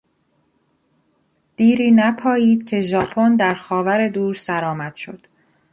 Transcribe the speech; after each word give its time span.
دیری 1.55 1.91
نپایید 1.91 2.69
که 2.69 2.79
ژاپن 2.79 3.35
در 3.35 3.53
خاور 3.53 4.07
دور 4.07 4.33
سرآمد 4.33 4.95
شد. 4.95 5.25